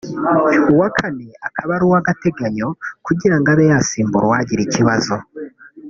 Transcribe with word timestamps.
uwa 0.73 0.87
kane 0.97 1.27
akaba 1.47 1.71
ari 1.77 1.85
agateganyo 1.99 2.67
kugira 3.05 3.35
ngo 3.37 3.47
abe 3.53 3.63
yasimbura 3.71 4.25
uwagira 4.25 4.61
ikibazo 4.67 5.13